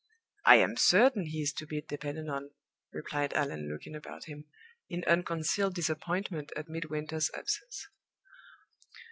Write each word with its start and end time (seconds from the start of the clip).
"I 0.45 0.55
am 0.55 0.77
certain 0.77 1.27
he 1.27 1.43
is 1.43 1.53
to 1.53 1.67
be 1.67 1.79
depended 1.79 2.27
on," 2.27 2.49
replied 2.91 3.33
Allan, 3.33 3.69
looking 3.71 3.93
about 3.93 4.23
him 4.25 4.45
in 4.89 5.03
unconcealed 5.03 5.75
disappointment 5.75 6.51
at 6.55 6.67
Midwinter's 6.67 7.29
absence. 7.35 7.87